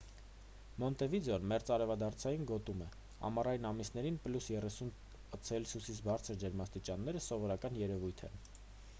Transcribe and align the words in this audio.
մոնտեվիդեոն 0.83 1.43
մերձարևադարձային 1.49 2.47
գոտում 2.51 2.79
է. 2.85 2.87
ամառային 3.29 3.67
ամիսներին 3.71 4.17
+30 4.23 5.77
c-ից 5.89 5.99
բարձր 6.07 6.39
ջերմաստիճանները 6.45 7.21
սովորական 7.27 7.77
երևույթ 7.83 8.25
են: 8.29 8.41